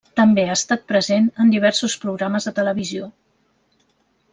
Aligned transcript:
També 0.19 0.45
ha 0.51 0.55
estat 0.59 0.87
present 0.93 1.27
en 1.45 1.53
diversos 1.57 1.99
programes 2.07 2.51
de 2.51 2.57
televisió. 2.63 3.15